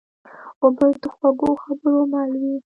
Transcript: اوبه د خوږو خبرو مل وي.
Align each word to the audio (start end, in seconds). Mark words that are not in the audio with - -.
اوبه 0.63 0.85
د 1.01 1.03
خوږو 1.15 1.49
خبرو 1.63 2.01
مل 2.11 2.31
وي. 2.41 2.55